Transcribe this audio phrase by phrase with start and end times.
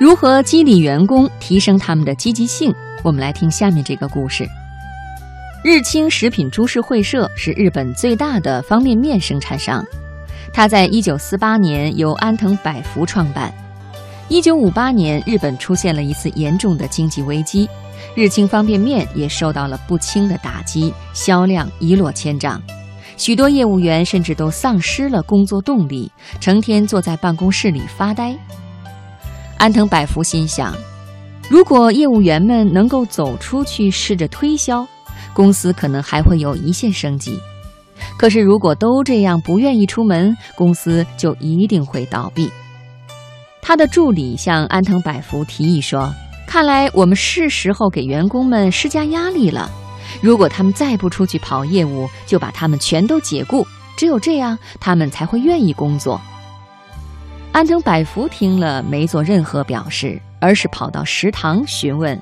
[0.00, 2.74] 如何激励员工，提升他们的积极性？
[3.04, 4.44] 我们来听下面这个故事。
[5.62, 9.84] 日清食品株式会社是日本最大的方便面生产商，
[10.52, 13.54] 它在1948年由安藤百福创办。
[14.30, 17.68] 1958年，日本出现了一次严重的经济危机，
[18.16, 22.60] 日清方便面也受到了不轻的打击，销量一落千丈。
[23.16, 28.36] 许多业务员甚至都丧失了工作动力，成天坐在办公室里发呆。
[29.58, 30.74] 安藤百福心想，
[31.48, 34.86] 如果业务员们能够走出去试着推销，
[35.32, 37.38] 公司可能还会有一线生机。
[38.18, 42.50] 可是如果都这样不愿意出门，公司就一定会倒闭。
[43.62, 46.12] 他的助理向安藤百福提议说
[46.46, 49.70] ：“看来我们是时候给员工们施加压力了。”
[50.20, 53.66] 如果他们再不出去跑业务，就把他们全都解雇。
[53.96, 56.20] 只有这样，他们才会愿意工作。
[57.54, 62.20] 安藤百福听了，没做任何表示，而是跑到食堂询问。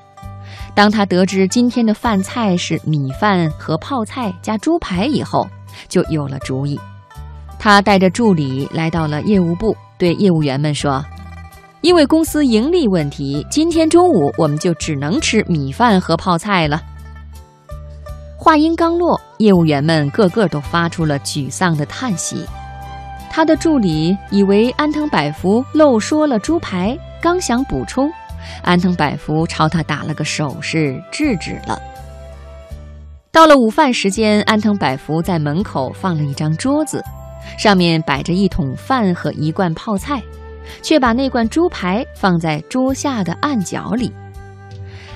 [0.75, 5.47] 当他得知今天的饭菜是米饭和泡菜加猪排以后，
[5.89, 6.79] 就有了主意。
[7.57, 11.03] 他带着助理来到了业务部，对业务员们说
[11.81, 16.79] ：“因为公司盈利问题，今天中午我们就只能吃米饭和泡菜了。”
[18.37, 22.45] 话音刚落，业务员们个个都发出了沮丧的叹息。
[23.35, 28.07] 他的助理以为安藤百福漏说了猪排，刚想补充，
[28.61, 31.81] 安藤百福朝他打了个手势，制止了。
[33.31, 37.03] 到了午饭时间，安藤百福在门口放了一张桌子，
[37.57, 40.21] 上面摆着一桶饭和一罐泡菜，
[40.83, 44.13] 却把那罐猪排放在桌下的暗角里。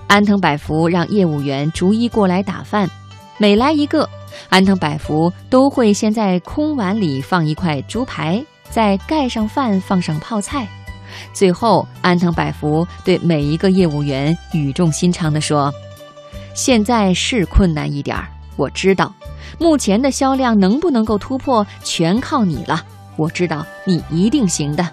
[0.07, 2.89] 安藤百福让业务员逐一过来打饭。
[3.38, 4.09] 每来一个，
[4.50, 10.67] 安藤百福都会先在空碗里放一块猪排，再盖上饭，放上泡菜。
[11.34, 15.73] 最后，安藤百福对每一个业务员语重心长地说
[16.53, 19.14] ：“现在是困难一点儿，我知道，
[19.58, 22.84] 目前的销量能不能够突破，全靠你了。
[23.16, 24.88] 我知道你一定行的。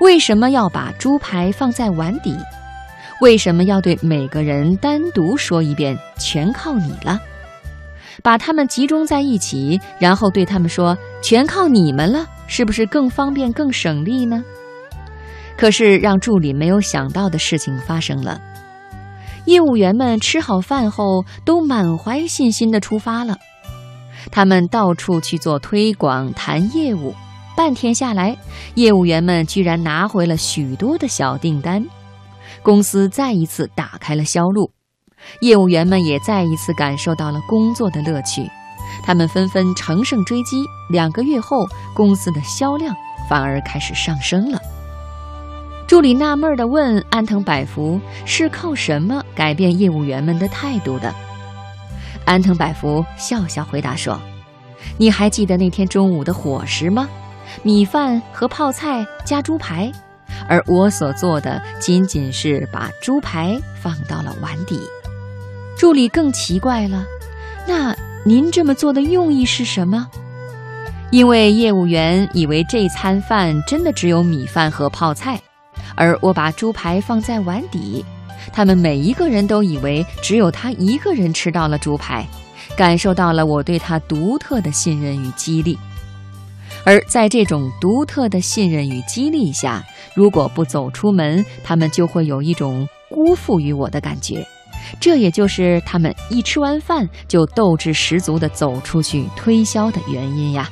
[0.00, 2.36] 为什么要把猪排放在碗底？”
[3.20, 5.98] 为什么要对每个人单独说一遍？
[6.18, 7.20] 全靠你了，
[8.22, 14.42] 把他们集中在一起，然后对他们说：“全靠你们了，是不是更方便、更省力呢？”
[15.56, 18.40] 可是让助理没有想到的事情发生了，
[19.46, 23.36] 业务员们吃好饭后都满怀信心地出发了，
[24.30, 27.12] 他们到处去做推广、谈业务，
[27.56, 28.36] 半天下来，
[28.74, 31.84] 业务员们居然拿回了许多的小订单。
[32.62, 34.70] 公司再一次打开了销路，
[35.40, 38.48] 业务员们也再一次感受到了工作的乐趣，
[39.02, 40.64] 他们纷纷乘胜追击。
[40.90, 42.94] 两个月后，公司的销量
[43.28, 44.58] 反而开始上升了。
[45.86, 51.14] 助理纳闷地问安藤百福：“是靠什么改变业务员们的态度的？”
[52.26, 54.20] 安藤百福笑笑回答说
[54.98, 57.08] ：“你还记得那天中午的伙食吗？
[57.62, 59.90] 米饭和泡菜加猪排。”
[60.46, 64.80] 而我所做的仅仅是把猪排放到了碗底。
[65.78, 67.04] 助理更奇怪了，
[67.64, 70.08] 那您这么做的用意是什么？
[71.12, 75.40] 因为业务员以为这餐饭真的只有米饭和泡菜，
[75.94, 78.04] 而我把猪排放在碗底，
[78.52, 82.26] 他们每一个人都以为只有他一个人吃到了猪排，
[82.76, 85.78] 感受到了我对他独特的信任与激励。
[86.84, 94.44] 而在这种独特的信任与激励下，如果不走出门，他们就会有一种辜负于我的感觉。
[95.00, 100.68] 这也就是他们一吃完饭就斗志十足地走出去推销的原因呀。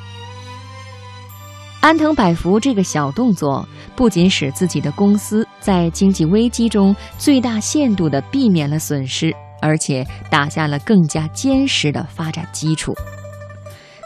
[1.81, 12.95] 安藤百福这个小动作，不仅使自己的公司在经济危机中最大限度地避免了损失，而且打下了更加坚实的发展基础。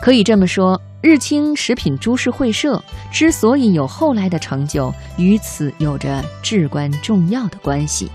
[0.03, 0.81] 可以这么说。
[1.03, 2.78] 日清食品株式会社
[3.10, 8.11] 之所以有后来的成就，与此有着至关重要的关系。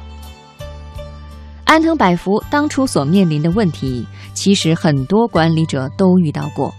[1.65, 6.73] 安藤百福当初所面临的问题，其实很多管理者都遇到过。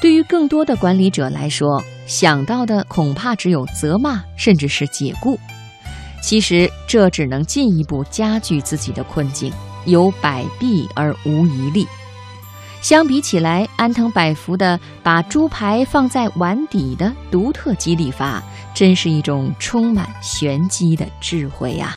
[0.00, 5.38] 对于更多的管理者来说，想到的恐怕只有责骂，甚至是解雇。
[6.22, 9.52] 其实这只能进一步加剧自己的困境，
[9.84, 11.86] 有百弊而无一利。
[12.80, 18.42] 相比起来，安藤百福的把猪排放在碗底的独特激励法，
[18.74, 21.94] 真是一种充满玄机的智慧呀。